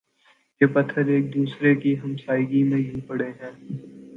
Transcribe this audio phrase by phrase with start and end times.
[0.61, 3.51] یہ پتھر ایک دوسرے کی ہمسائیگی میں یوں پڑے ہیں